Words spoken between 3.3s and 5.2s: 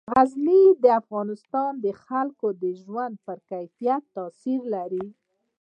کیفیت تاثیر لري.